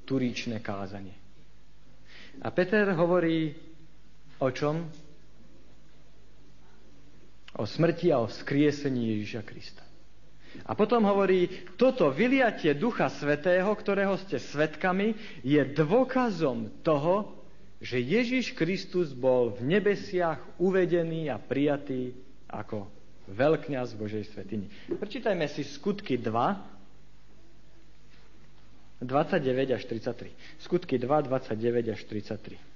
[0.04, 1.16] turíčne kázanie.
[2.44, 3.56] A Peter hovorí
[4.36, 4.84] o čom?
[7.56, 9.84] O smrti a o vzkriesení Ježiša Krista.
[10.66, 11.46] A potom hovorí,
[11.78, 15.14] toto vyliatie Ducha Svetého, ktorého ste svetkami,
[15.46, 17.38] je dôkazom toho,
[17.80, 22.12] že Ježiš Kristus bol v nebesiach uvedený a prijatý
[22.50, 22.90] ako
[23.30, 24.68] veľkňaz Božej svetiny.
[25.00, 26.79] Prečítajme si skutky 2,
[29.00, 30.30] 29 až 33.
[30.60, 32.70] Skutky 2, 29 až 33.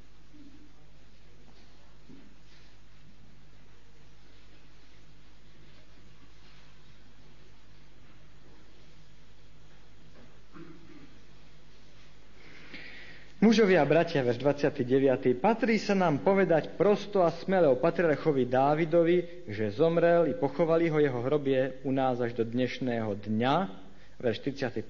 [13.45, 15.37] Mužovia bratia, verš 29.
[15.37, 20.97] Patrí sa nám povedať prosto a smele o patriarchovi Dávidovi, že zomrel i pochovali ho
[20.97, 23.84] jeho hrobie u nás až do dnešného dňa,
[24.21, 24.85] verš 41.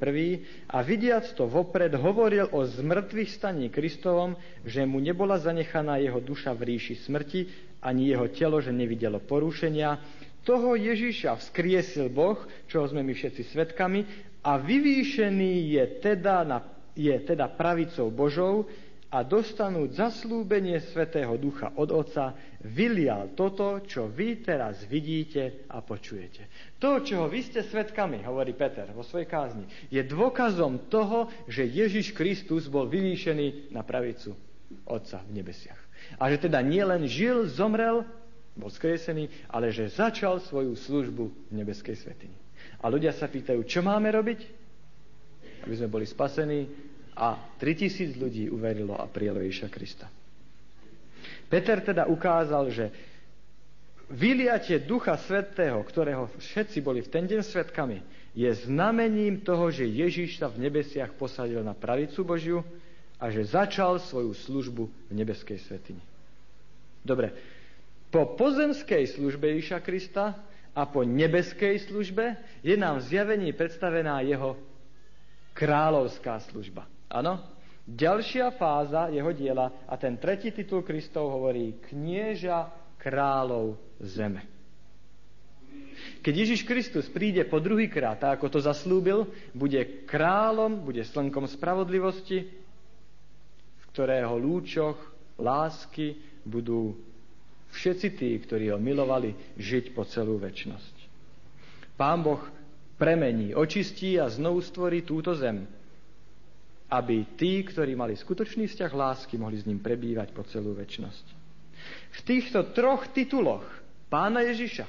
[0.70, 6.52] A vidiac to vopred hovoril o zmrtvých staní Kristovom, že mu nebola zanechaná jeho duša
[6.52, 7.40] v ríši smrti,
[7.84, 10.00] ani jeho telo, že nevidelo porušenia.
[10.44, 12.36] Toho Ježiša vzkriesil Boh,
[12.68, 14.00] čoho sme my všetci svetkami,
[14.44, 16.60] a vyvýšený je teda na
[16.94, 18.70] je teda pravicou Božou
[19.14, 22.34] a dostanú zaslúbenie Svetého Ducha od Otca,
[22.66, 26.50] vylial toto, čo vy teraz vidíte a počujete.
[26.82, 32.10] To, čoho vy ste svetkami, hovorí Peter vo svojej kázni, je dôkazom toho, že Ježiš
[32.10, 34.34] Kristus bol vyvýšený na pravicu
[34.82, 35.78] Otca v nebesiach.
[36.18, 38.02] A že teda nielen žil, zomrel,
[38.58, 42.34] bol skresený, ale že začal svoju službu v nebeskej svetini.
[42.82, 44.64] A ľudia sa pýtajú, čo máme robiť?
[45.64, 46.68] aby sme boli spasení
[47.14, 50.06] a 3000 ľudí uverilo a prijalo Ježiša Krista.
[51.46, 52.90] Peter teda ukázal, že
[54.10, 58.02] vyliatie Ducha Svetého, ktorého všetci boli v ten deň svetkami,
[58.34, 62.66] je znamením toho, že Ježiš sa v nebesiach posadil na pravicu Božiu
[63.22, 66.02] a že začal svoju službu v nebeskej svetini.
[67.06, 67.30] Dobre,
[68.10, 70.34] po pozemskej službe Ježiša Krista
[70.74, 72.34] a po nebeskej službe
[72.66, 74.58] je nám v zjavení predstavená jeho
[75.54, 76.90] kráľovská služba.
[77.14, 77.38] Áno?
[77.84, 84.50] Ďalšia fáza jeho diela a ten tretí titul Kristov hovorí knieža kráľov zeme.
[86.24, 91.44] Keď Ježiš Kristus príde po druhý krát, tak ako to zaslúbil, bude kráľom, bude slnkom
[91.44, 92.48] spravodlivosti,
[93.76, 94.96] v ktorého lúčoch
[95.36, 96.16] lásky
[96.48, 96.96] budú
[97.76, 100.94] všetci tí, ktorí ho milovali, žiť po celú väčnosť.
[102.00, 102.40] Pán Boh
[102.96, 105.68] premení, očistí a znovu stvorí túto zem,
[106.94, 111.26] aby tí, ktorí mali skutočný vzťah lásky, mohli s ním prebývať po celú väčnosť.
[112.14, 113.66] V týchto troch tituloch
[114.06, 114.86] pána Ježiša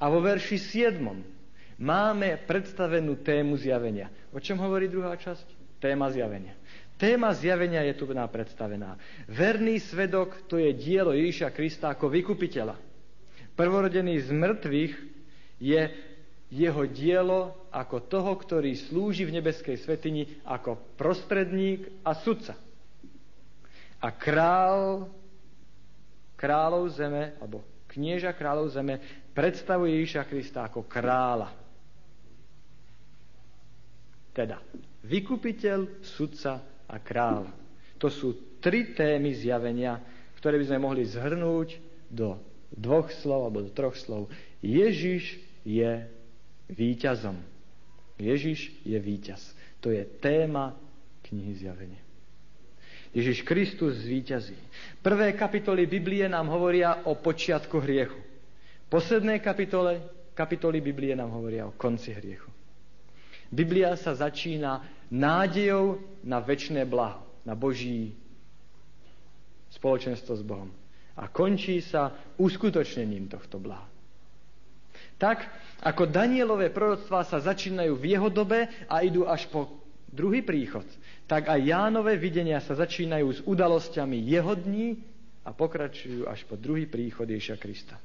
[0.00, 1.04] a vo verši 7
[1.76, 4.08] máme predstavenú tému zjavenia.
[4.32, 5.76] O čom hovorí druhá časť?
[5.76, 6.56] Téma zjavenia.
[6.96, 8.94] Téma zjavenia je tu nám predstavená.
[9.26, 12.78] Verný svedok to je dielo Ježiša Krista ako vykupiteľa.
[13.58, 14.94] Prvorodený z mŕtvych
[15.58, 15.82] je
[16.52, 22.52] jeho dielo ako toho, ktorý slúži v nebeskej svetini ako prostredník a sudca.
[24.04, 25.08] A král,
[26.36, 29.00] kráľov zeme, alebo knieža kráľov zeme,
[29.32, 31.56] predstavuje Ježiša Krista ako kráľa.
[34.36, 34.60] Teda
[35.08, 37.48] vykupiteľ, sudca a král.
[37.96, 40.04] To sú tri témy zjavenia,
[40.36, 41.80] ktoré by sme mohli zhrnúť
[42.12, 42.36] do
[42.76, 44.28] dvoch slov alebo do troch slov.
[44.60, 46.04] Ježiš je
[46.70, 47.38] víťazom.
[48.20, 49.40] Ježiš je víťaz.
[49.82, 50.78] To je téma
[51.26, 52.02] knihy Zjavenie.
[53.12, 54.56] Ježiš Kristus zvíťazí.
[55.04, 58.16] Prvé kapitoly Biblie nám hovoria o počiatku hriechu.
[58.88, 60.00] Posledné kapitole,
[60.32, 62.48] kapitoly Biblie nám hovoria o konci hriechu.
[63.52, 64.80] Biblia sa začína
[65.12, 68.16] nádejou na väčšie blaho, na Boží
[69.68, 70.72] spoločenstvo s Bohom.
[71.20, 73.91] A končí sa uskutočnením tohto blaha.
[75.22, 75.46] Tak,
[75.86, 79.70] ako Danielové proroctvá sa začínajú v jeho dobe a idú až po
[80.10, 80.82] druhý príchod,
[81.30, 84.98] tak aj Jánové videnia sa začínajú s udalosťami jeho dní
[85.46, 88.02] a pokračujú až po druhý príchod Ježia Krista.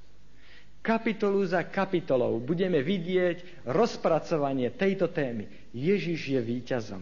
[0.86, 5.50] Kapitolu za kapitolou budeme vidieť rozpracovanie tejto témy.
[5.74, 7.02] Ježiš je víťazom.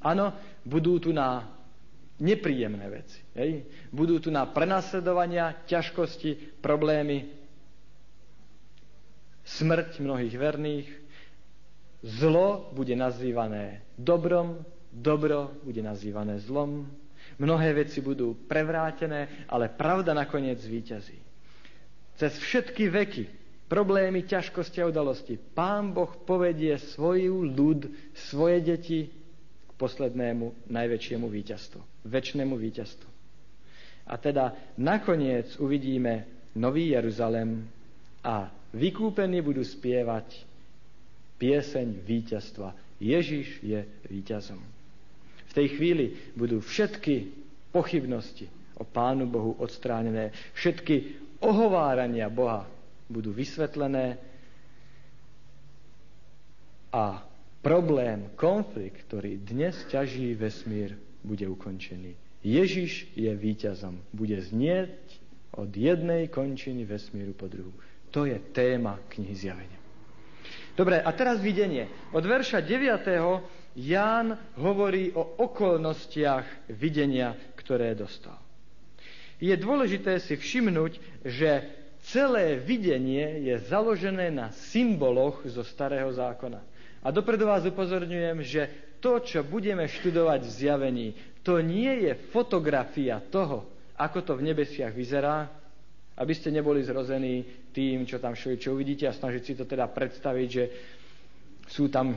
[0.00, 0.32] Áno,
[0.64, 1.46] budú tu na
[2.16, 3.20] nepríjemné veci.
[3.36, 3.68] Hej?
[3.92, 7.39] Budú tu na prenasledovania, ťažkosti, problémy,
[9.44, 10.88] smrť mnohých verných,
[12.02, 16.88] zlo bude nazývané dobrom, dobro bude nazývané zlom,
[17.38, 21.18] mnohé veci budú prevrátené, ale pravda nakoniec zvíťazí.
[22.16, 23.24] Cez všetky veky,
[23.68, 29.00] problémy, ťažkosti a udalosti, Pán Boh povedie svoju ľud, svoje deti
[29.64, 33.08] k poslednému najväčšiemu víťazstvu, väčšnému víťazstvu.
[34.10, 36.26] A teda nakoniec uvidíme
[36.58, 37.70] Nový Jeruzalem
[38.26, 40.46] a vykúpení budú spievať
[41.40, 42.76] pieseň víťazstva.
[43.00, 43.80] Ježiš je
[44.12, 44.60] víťazom.
[45.50, 46.04] V tej chvíli
[46.36, 47.32] budú všetky
[47.72, 52.68] pochybnosti o Pánu Bohu odstránené, všetky ohovárania Boha
[53.10, 54.20] budú vysvetlené
[56.90, 57.22] a
[57.62, 62.14] problém, konflikt, ktorý dnes ťaží vesmír, bude ukončený.
[62.40, 64.00] Ježiš je víťazom.
[64.16, 64.96] Bude znieť
[65.52, 67.70] od jednej končiny vesmíru po druhú.
[68.10, 69.78] To je téma knihy zjavenia.
[70.74, 71.86] Dobre, a teraz videnie.
[72.10, 73.06] Od verša 9.
[73.78, 78.40] Ján hovorí o okolnostiach videnia, ktoré dostal.
[79.38, 81.70] Je dôležité si všimnúť, že
[82.04, 86.60] celé videnie je založené na symboloch zo Starého zákona.
[87.00, 88.62] A dopredu vás upozorňujem, že
[89.00, 91.08] to, čo budeme študovať v zjavení,
[91.40, 93.64] to nie je fotografia toho,
[93.96, 95.48] ako to v nebesiach vyzerá,
[96.20, 100.48] aby ste neboli zrození tým, čo tam čo uvidíte a snažiť si to teda predstaviť,
[100.52, 100.64] že
[101.64, 102.12] sú tam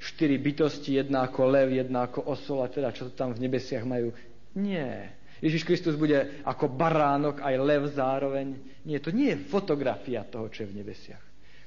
[0.00, 4.16] štyri bytosti, jedna ako lev, jedna ako osol a teda čo tam v nebesiach majú.
[4.56, 5.12] Nie.
[5.44, 8.56] Ježiš Kristus bude ako baránok, aj lev zároveň.
[8.88, 11.24] Nie, to nie je fotografia toho, čo je v nebesiach.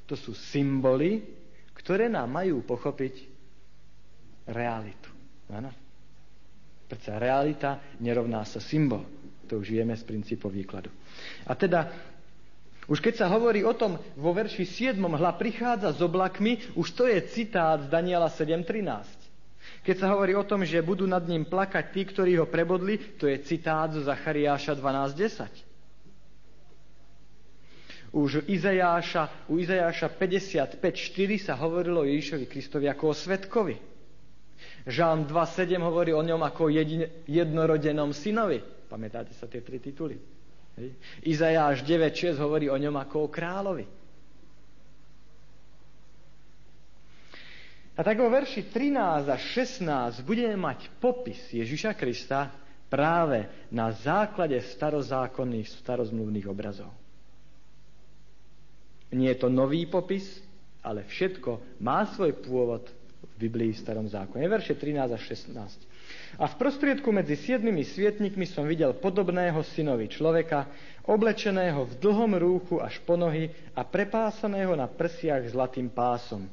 [0.09, 1.21] To sú symboly,
[1.77, 3.13] ktoré nám majú pochopiť
[4.49, 5.11] realitu.
[5.53, 5.69] Áno?
[6.87, 9.16] Prečo realita nerovná sa symbol.
[9.47, 10.91] To už vieme z princípov výkladu.
[11.47, 11.87] A teda,
[12.87, 14.99] už keď sa hovorí o tom vo verši 7.
[14.99, 19.27] hla prichádza s oblakmi, už to je citát z Daniela 7.13.
[19.83, 23.27] Keď sa hovorí o tom, že budú nad ním plakať tí, ktorí ho prebodli, to
[23.27, 25.67] je citát zo Zachariáša 12.10.
[28.15, 30.79] Už Izajáša, u Izajáša 55.4
[31.43, 33.75] sa hovorilo o Ježišovi Kristovi ako o svetkovi.
[34.87, 36.73] Žán 2.7 hovorí o ňom ako o
[37.27, 38.63] jednorodenom synovi.
[38.87, 40.15] Pamätáte sa tie tri tituly?
[41.25, 43.85] Izajáš 9.6 hovorí o ňom ako o kráľovi.
[47.97, 52.53] A tak vo verši 13 a 16 budeme mať popis Ježiša Krista
[52.93, 56.93] práve na základe starozákonných, starozmluvných obrazov.
[59.09, 60.29] Nie je to nový popis,
[60.85, 62.85] ale všetko má svoj pôvod
[63.37, 64.41] v Biblii v starom zákone.
[64.49, 66.41] Verše 13 a 16.
[66.41, 70.65] A v prostriedku medzi siedmimi svietnikmi som videl podobného synovi človeka,
[71.05, 76.49] oblečeného v dlhom rúchu až po nohy a prepásaného na prsiach zlatým pásom.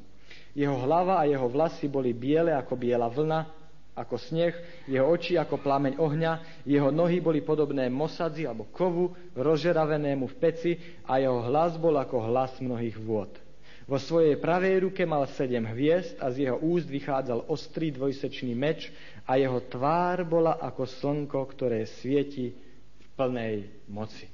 [0.53, 3.49] Jeho hlava a jeho vlasy boli biele ako biela vlna,
[3.95, 4.53] ako sneh,
[4.85, 10.71] jeho oči ako plameň ohňa, jeho nohy boli podobné mosadzi alebo kovu, rozžeravenému v peci
[11.07, 13.44] a jeho hlas bol ako hlas mnohých vôd.
[13.85, 18.89] Vo svojej pravej ruke mal sedem hviezd a z jeho úst vychádzal ostrý dvojsečný meč
[19.29, 22.49] a jeho tvár bola ako slnko, ktoré svieti
[22.97, 24.25] v plnej moci.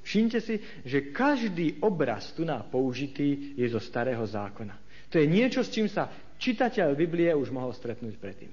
[0.00, 4.80] Všimte si, že každý obraz tu na použitý je zo starého zákona.
[5.12, 6.08] To je niečo, s čím sa
[6.40, 8.52] čitateľ Biblie už mohol stretnúť predtým.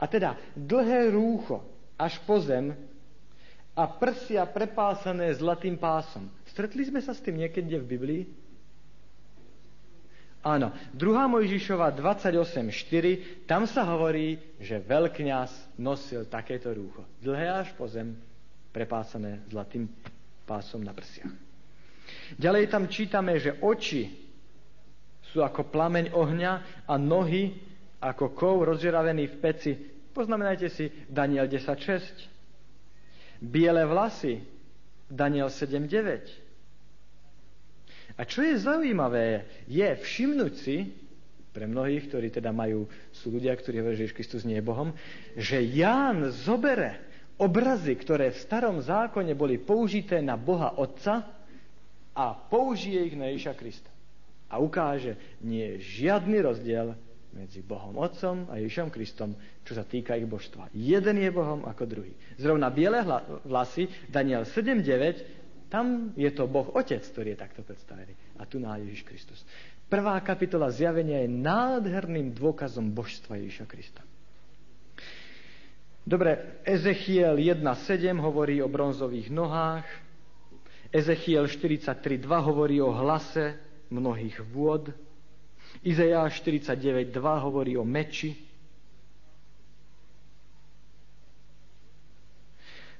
[0.00, 1.60] A teda dlhé rúcho
[2.00, 2.72] až po zem
[3.76, 6.32] a prsia prepásané zlatým pásom.
[6.48, 8.22] Stretli sme sa s tým niekedy v Biblii?
[10.44, 11.00] Áno, 2.
[11.08, 17.00] Mojžišova 28.4, tam sa hovorí, že veľkňaz nosil takéto rúcho.
[17.24, 18.12] Dlhé až po zem,
[18.68, 19.88] prepásané zlatým
[20.44, 21.32] pásom na prsiach.
[22.36, 24.12] Ďalej tam čítame, že oči
[25.32, 26.52] sú ako plameň ohňa
[26.84, 27.56] a nohy
[28.04, 29.72] ako kov rozžeravený v peci.
[30.12, 33.40] Poznamenajte si Daniel 10.6.
[33.40, 34.44] Biele vlasy
[35.08, 36.44] Daniel 7.9.
[38.14, 40.94] A čo je zaujímavé, je všimnúť si,
[41.54, 44.90] pre mnohých, ktorí teda majú, sú ľudia, ktorí hovoria, že Ježiš Kristus nie je Bohom,
[45.38, 46.98] že Ján zobere
[47.38, 51.22] obrazy, ktoré v starom zákone boli použité na Boha Otca
[52.10, 53.94] a použije ich na Ježiša Krista
[54.54, 56.94] a ukáže, nie je žiadny rozdiel
[57.34, 59.34] medzi Bohom Otcom a Ježišom Kristom,
[59.66, 60.70] čo sa týka ich božstva.
[60.70, 62.14] Jeden je Bohom ako druhý.
[62.38, 63.02] Zrovna biele
[63.42, 65.43] vlasy, Daniel 7.9,
[65.74, 68.14] tam je to Boh Otec, ktorý je takto predstavený.
[68.38, 69.42] A tu na Ježiš Kristus.
[69.90, 74.06] Prvá kapitola zjavenia je nádherným dôkazom božstva Ježiša Krista.
[76.06, 77.66] Dobre, Ezechiel 1.7
[78.22, 79.88] hovorí o bronzových nohách,
[80.94, 83.58] Ezechiel 43.2 hovorí o hlase
[83.90, 84.94] mnohých vôd.
[85.82, 88.38] Izajáš 49.2 hovorí o meči.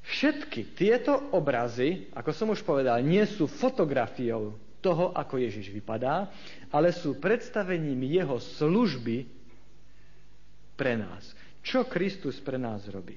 [0.05, 4.53] Všetky tieto obrazy, ako som už povedal, nie sú fotografiou
[4.85, 6.29] toho, ako Ježiš vypadá,
[6.69, 9.25] ale sú predstavením jeho služby
[10.77, 11.33] pre nás.
[11.64, 13.17] Čo Kristus pre nás robí?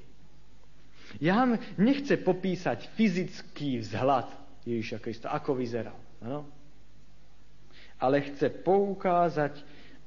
[1.19, 4.31] Ján nechce popísať fyzický vzhľad
[4.63, 5.95] Ježiša Krista, ako vyzeral.
[6.23, 6.57] Ano?
[7.99, 9.53] ale chce poukázať,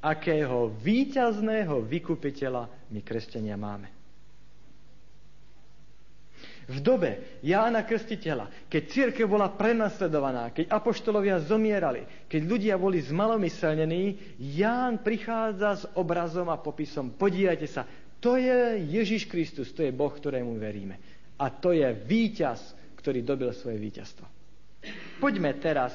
[0.00, 3.99] akého víťazného vykupiteľa my kresťania máme.
[6.70, 14.38] V dobe Jána Krstiteľa, keď církev bola prenasledovaná, keď apoštolovia zomierali, keď ľudia boli zmalomyselnení,
[14.38, 17.18] Ján prichádza s obrazom a popisom.
[17.18, 17.82] Podívajte sa,
[18.22, 21.02] to je Ježiš Kristus, to je Boh, ktorému veríme.
[21.42, 24.26] A to je víťaz, ktorý dobil svoje víťazstvo.
[25.18, 25.92] Poďme teraz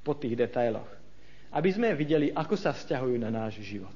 [0.00, 1.04] po tých detailoch
[1.54, 3.94] aby sme videli, ako sa vzťahujú na náš život.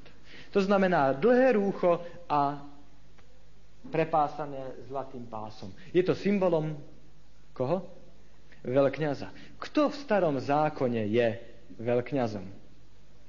[0.55, 2.01] To znamená dlhé rúcho
[2.31, 2.63] a
[3.89, 5.71] prepásané zlatým pásom.
[5.95, 6.77] Je to symbolom
[7.55, 7.87] koho?
[8.67, 9.31] Veľkňaza.
[9.63, 11.29] Kto v starom zákone je
[11.79, 12.47] veľkňazom?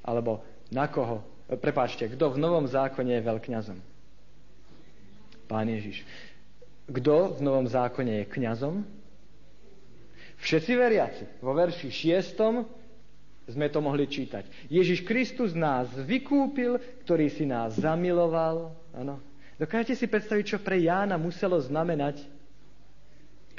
[0.04, 0.42] Alebo
[0.74, 1.22] na koho?
[1.50, 3.80] Prepáčte, kto v novom zákone je veľkňazom?
[5.50, 6.06] Pán Ježiš.
[6.90, 8.86] Kto v novom zákone je kňazom?
[10.40, 11.24] Všetci veriaci.
[11.42, 14.70] Vo verši 6 sme to mohli čítať.
[14.70, 18.74] Ježiš Kristus nás vykúpil, ktorý si nás zamiloval.
[18.94, 19.18] Ano.
[19.60, 22.24] Dokážete si predstaviť, čo pre Jána muselo znamenať,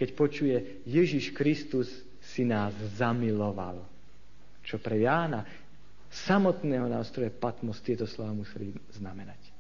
[0.01, 0.57] keď počuje
[0.89, 1.93] Ježiš Kristus
[2.25, 3.85] si nás zamiloval.
[4.65, 5.45] Čo pre Jána,
[6.09, 9.53] samotného nástroje Patmos, tieto slova museli znamenať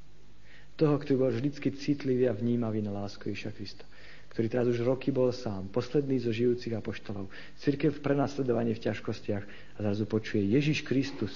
[0.80, 3.84] toho, ktorý bol vždycky citlivý a vnímavý na lásku Iša Krista
[4.30, 7.26] ktorý teraz už roky bol sám, posledný zo žijúcich apoštolov.
[7.58, 11.34] Cirkev v prenasledovaní v ťažkostiach a zrazu počuje Ježiš Kristus,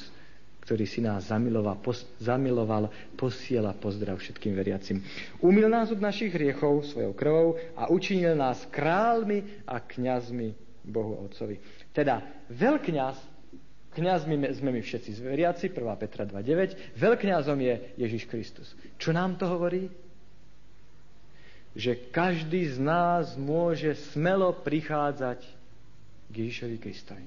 [0.64, 2.88] ktorý si nás zamiloval, pos, zamiloval,
[3.20, 5.04] posiela pozdrav všetkým veriacim.
[5.44, 10.56] Umil nás od našich hriechov svojou krvou a učinil nás kráľmi a kňazmi
[10.88, 11.60] Bohu Otcovi.
[11.92, 13.36] Teda veľkňaz
[13.94, 16.02] Kňazmi sme my všetci zveriaci, 1.
[16.02, 16.98] Petra 2.9.
[16.98, 18.74] Veľkňazom je Ježiš Kristus.
[18.98, 19.86] Čo nám to hovorí?
[21.78, 25.46] Že každý z nás môže smelo prichádzať
[26.26, 27.26] k Ježišovi Kristovi.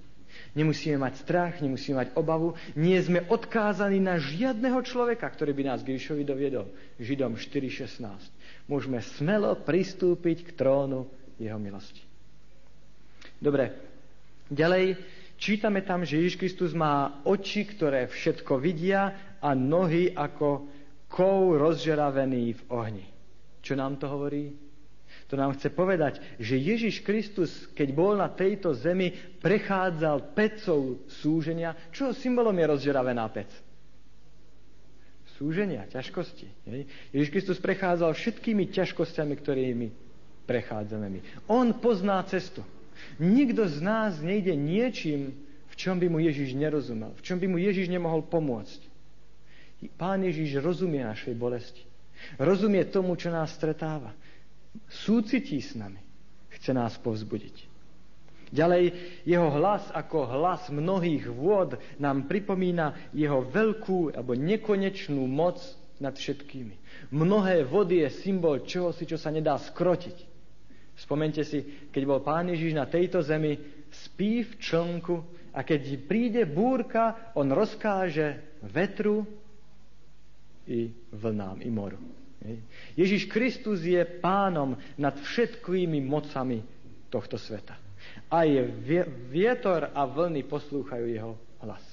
[0.57, 2.57] Nemusíme mať strach, nemusíme mať obavu.
[2.73, 6.65] Nie sme odkázaní na žiadneho človeka, ktorý by nás k Ježišovi doviedol.
[6.97, 8.01] Židom 4.16.
[8.65, 11.05] Môžeme smelo pristúpiť k trónu
[11.37, 12.01] jeho milosti.
[13.37, 13.77] Dobre,
[14.49, 14.97] ďalej
[15.37, 20.65] Čítame tam, že Ježiš Kristus má oči, ktoré všetko vidia a nohy ako
[21.05, 23.05] kov rozžeravený v ohni.
[23.61, 24.66] Čo nám to hovorí?
[25.27, 29.11] To nám chce povedať, že Ježiš Kristus, keď bol na tejto zemi,
[29.43, 31.75] prechádzal pecou súženia.
[31.91, 33.51] Čo symbolom je rozžeravená pec?
[35.35, 36.47] Súženia, ťažkosti.
[37.11, 39.87] Ježiš Kristus prechádzal všetkými ťažkosťami, ktorými
[40.47, 41.19] prechádzame my.
[41.51, 42.63] On pozná cestu.
[43.19, 45.35] Nikto z nás nejde niečím,
[45.69, 48.81] v čom by mu Ježiš nerozumel, v čom by mu Ježiš nemohol pomôcť.
[49.99, 51.85] Pán Ježiš rozumie našej bolesti.
[52.41, 54.15] Rozumie tomu, čo nás stretáva.
[54.87, 55.99] Súcití s nami.
[56.53, 57.77] Chce nás povzbudiť.
[58.47, 58.83] Ďalej,
[59.27, 65.59] jeho hlas ako hlas mnohých vôd nám pripomína jeho veľkú alebo nekonečnú moc
[65.99, 66.75] nad všetkými.
[67.11, 70.17] Mnohé vody je symbol čohosi, čo sa nedá skrotiť.
[70.97, 73.59] Spomente si, keď bol Pán Ježiš na tejto zemi,
[73.91, 75.15] spí v člnku
[75.53, 79.27] a keď príde búrka, on rozkáže vetru
[80.65, 82.16] i vlnám, i moru.
[82.95, 86.63] Ježiš Kristus je pánom nad všetkými mocami
[87.11, 87.75] tohto sveta.
[88.31, 91.33] Je vietor a vlny poslúchajú jeho
[91.63, 91.83] hlas.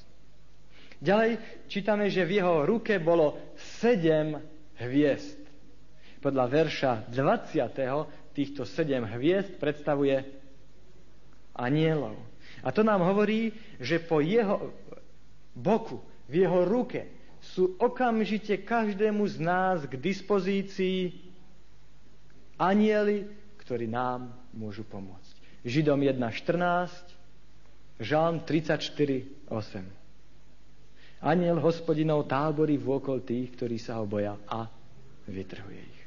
[1.04, 1.38] Ďalej
[1.68, 3.36] čítame, že v jeho ruke bolo
[3.80, 4.40] sedem
[4.80, 5.38] hviezd.
[6.24, 10.24] Podľa verša 20 týchto sedem hviezd predstavuje
[11.54, 12.16] anielov.
[12.64, 14.72] A to nám hovorí, že po jeho
[15.54, 17.13] boku, v jeho ruke
[17.52, 21.12] sú okamžite každému z nás k dispozícii
[22.56, 23.28] anieli,
[23.60, 25.34] ktorí nám môžu pomôcť.
[25.64, 30.04] Židom 1.14, Žalm 34.8.
[31.24, 34.68] Aniel hospodinov táborí vôkol tých, ktorí sa ho boja a
[35.24, 36.00] vytrhuje ich.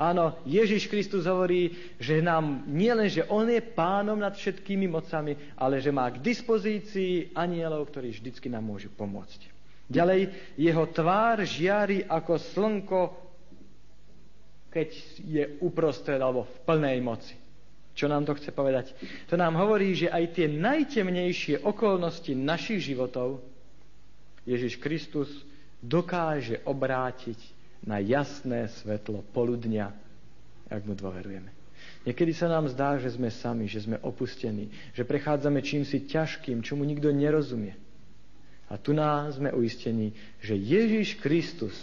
[0.00, 5.36] Áno, Ježiš Kristus hovorí, že nám nie len, že On je pánom nad všetkými mocami,
[5.60, 9.51] ale že má k dispozícii anielov, ktorí vždycky nám môžu pomôcť.
[9.92, 10.20] Ďalej,
[10.56, 13.00] jeho tvár žiari ako slnko,
[14.72, 14.88] keď
[15.20, 17.36] je uprostred alebo v plnej moci.
[17.92, 18.96] Čo nám to chce povedať?
[19.28, 23.44] To nám hovorí, že aj tie najtemnejšie okolnosti našich životov
[24.48, 25.28] Ježiš Kristus
[25.84, 27.36] dokáže obrátiť
[27.84, 29.92] na jasné svetlo poludnia,
[30.72, 31.52] ak mu dôverujeme.
[32.08, 36.82] Niekedy sa nám zdá, že sme sami, že sme opustení, že prechádzame čímsi ťažkým, čomu
[36.88, 37.76] nikto nerozumie.
[38.72, 41.76] A tu nás sme uistení, že Ježiš Kristus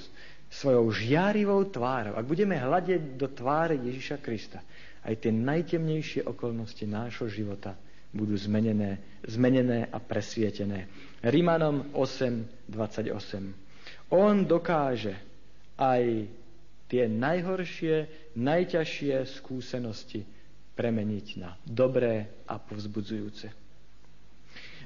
[0.49, 4.65] svojou žiarivou tvárou, ak budeme hľadiť do tváre Ježiša Krista,
[5.05, 7.77] aj tie najtemnejšie okolnosti nášho života
[8.09, 10.89] budú zmenené, zmenené a presvietené.
[11.21, 13.13] Rímanom 8, 28.
[14.09, 15.13] On dokáže
[15.77, 16.25] aj
[16.89, 20.25] tie najhoršie, najťažšie skúsenosti
[20.73, 23.58] premeniť na dobré a povzbudzujúce.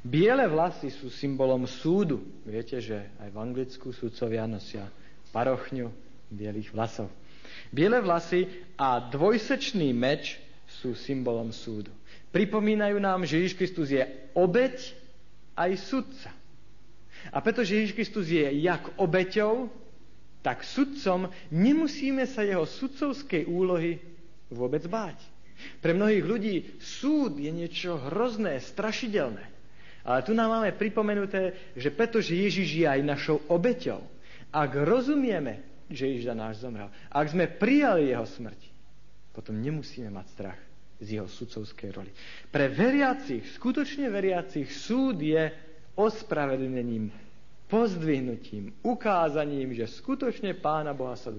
[0.04, 2.20] Biele vlasy sú symbolom súdu.
[2.44, 4.92] Viete, že aj v Anglicku súdcovia nosia
[5.32, 5.88] parochňu
[6.28, 7.08] bielých vlasov.
[7.72, 11.90] Biele vlasy a dvojsečný meč sú symbolom súdu.
[12.36, 14.04] Pripomínajú nám, že Ježiš Kristus je
[14.36, 14.76] obeď
[15.56, 16.36] aj sudca.
[17.32, 19.72] A pretože Ježiš Kristus je jak obeťou,
[20.44, 24.04] tak sudcom nemusíme sa jeho sudcovskej úlohy
[24.52, 25.24] vôbec báť.
[25.80, 29.53] Pre mnohých ľudí súd je niečo hrozné, strašidelné.
[30.04, 34.04] Ale tu nám máme pripomenuté, že pretože Ježiš je aj našou obeťou,
[34.52, 38.60] ak rozumieme, že Ježiš za náš zomrel, ak sme prijali jeho smrť,
[39.34, 40.60] potom nemusíme mať strach
[41.02, 42.12] z jeho sudcovskej roli.
[42.52, 45.50] Pre veriacich, skutočne veriacich, súd je
[45.98, 47.10] ospravedlnením,
[47.68, 51.34] pozdvihnutím, ukázaním, že skutočne Pána Boha sa,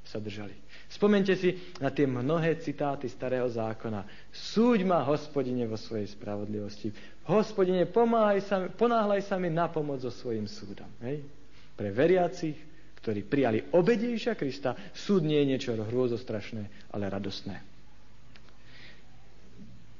[0.00, 0.56] sa držali.
[0.88, 1.52] Spomente si
[1.82, 4.06] na tie mnohé citáty starého zákona.
[4.32, 6.94] Súď ma, hospodine, vo svojej spravodlivosti.
[7.26, 10.86] Hospodine, pomáhaj sa, ponáhľaj sa mi na pomoc so svojim súdom.
[11.02, 11.26] Hej?
[11.74, 12.54] Pre veriacich,
[13.02, 17.58] ktorí prijali obedejšia Krista, súd nie je niečo hrôzostrašné, ale radosné.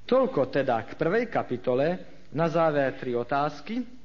[0.07, 1.87] Toľko teda k prvej kapitole.
[2.27, 3.97] Na záver tri otázky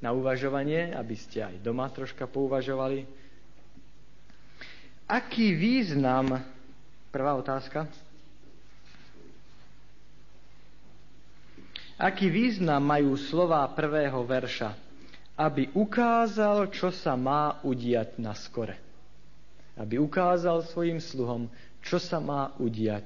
[0.00, 3.02] na uvažovanie, aby ste aj doma troška pouvažovali.
[5.06, 6.42] Aký význam,
[7.10, 7.86] prvá otázka,
[11.96, 14.76] aký význam majú slová prvého verša,
[15.36, 18.76] aby ukázal, čo sa má udiať na skore.
[19.76, 21.52] Aby ukázal svojim sluhom,
[21.84, 23.04] čo sa má udiať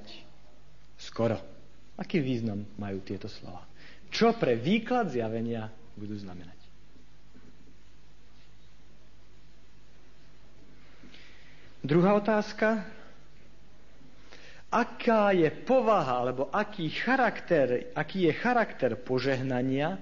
[0.95, 1.35] skoro.
[1.99, 3.67] Aký význam majú tieto slova?
[4.07, 5.67] Čo pre výklad zjavenia
[5.99, 6.55] budú znamenať?
[11.81, 12.85] Druhá otázka.
[14.71, 19.99] Aká je povaha, alebo aký, charakter, aký je charakter požehnania,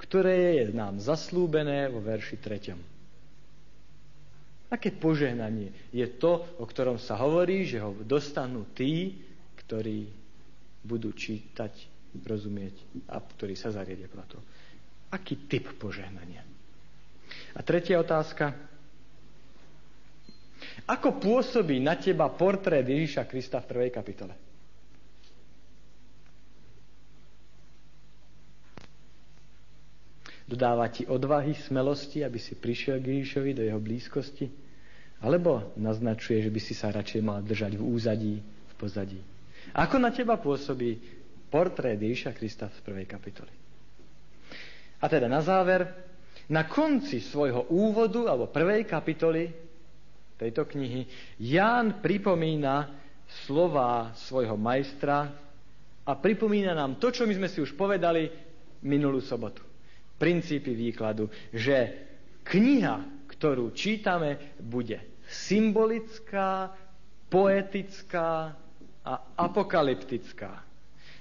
[0.00, 4.72] ktoré je nám zaslúbené vo verši 3.
[4.72, 9.20] Aké požehnanie je to, o ktorom sa hovorí, že ho dostanú tí,
[9.60, 10.08] ktorí
[10.80, 11.74] budú čítať,
[12.24, 14.40] rozumieť a ktorí sa zariedia pro to.
[15.12, 16.40] Aký typ požehnania?
[17.52, 18.69] A tretia otázka.
[20.86, 24.34] Ako pôsobí na teba portrét Ježíša Krista v prvej kapitole?
[30.50, 34.50] Dodáva ti odvahy, smelosti, aby si prišiel k Ježíšovi do jeho blízkosti?
[35.22, 39.20] Alebo naznačuje, že by si sa radšej mal držať v úzadí, v pozadí?
[39.78, 40.98] Ako na teba pôsobí
[41.54, 43.52] portrét Ježíša Krista v prvej kapitole?
[44.98, 45.86] A teda na záver,
[46.50, 49.69] na konci svojho úvodu alebo prvej kapitoly
[50.40, 51.04] tejto knihy,
[51.36, 52.88] Ján pripomína
[53.44, 55.28] slova svojho majstra
[56.08, 58.32] a pripomína nám to, čo my sme si už povedali
[58.88, 59.60] minulú sobotu.
[60.16, 62.08] Princípy výkladu, že
[62.48, 66.72] kniha, ktorú čítame, bude symbolická,
[67.30, 68.56] poetická
[69.04, 70.69] a apokalyptická.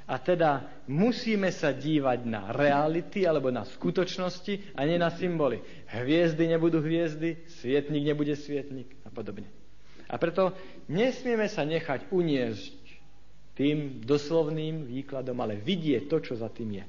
[0.10, 5.62] A teda musíme sa dívať na reality alebo na skutočnosti a nie na symboly.
[5.86, 9.45] Hviezdy nebudú hviezdy, svietnik nebude svietnik a podobne.
[10.10, 10.57] A preto
[10.89, 12.74] nesmieme sa nechať uniesť
[13.53, 16.86] tým doslovným výkladom, ale vidieť to, čo za tým je.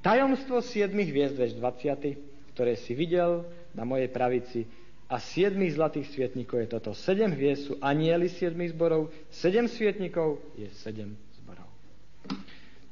[0.00, 3.44] Tajomstvo siedmých hviezd, veš 20, ktoré si videl
[3.76, 4.64] na mojej pravici,
[5.12, 6.96] a siedmých zlatých svietnikov je toto.
[6.96, 11.12] Sedem hviezd sú anieli siedmých zborov, sedem svietnikov je sedem.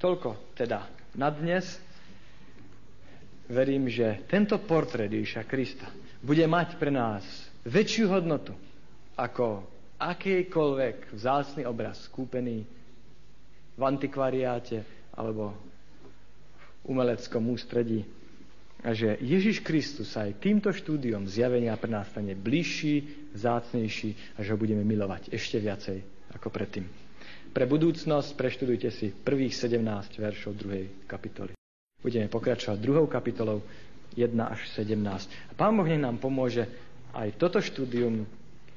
[0.00, 0.88] Toľko teda
[1.20, 1.76] na dnes.
[3.52, 5.92] Verím, že tento portrét Ježiša Krista
[6.24, 7.20] bude mať pre nás
[7.68, 8.56] väčšiu hodnotu
[9.18, 9.60] ako
[10.00, 12.64] akýkoľvek vzácný obraz kúpený
[13.76, 14.80] v antikvariáte
[15.12, 15.52] alebo
[16.88, 18.08] umeleckom ústredí.
[18.80, 24.56] A že Ježiš Kristus aj týmto štúdiom zjavenia pre nás stane bližší, vzácnejší a že
[24.56, 26.00] ho budeme milovať ešte viacej
[26.32, 26.99] ako predtým.
[27.50, 29.82] Pre budúcnosť preštudujte si prvých 17
[30.16, 31.52] veršov druhej kapitoly.
[31.98, 33.60] Budeme pokračovať druhou kapitolou
[34.14, 34.94] 1 až 17.
[35.50, 36.70] A Pán Boh nám pomôže
[37.10, 38.22] aj toto štúdium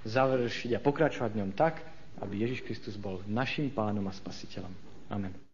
[0.04, 1.86] završiť a pokračovať v ňom tak,
[2.20, 4.74] aby Ježiš Kristus bol našim pánom a spasiteľom.
[5.10, 5.53] Amen.